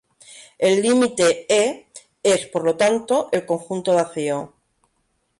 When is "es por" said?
2.23-2.63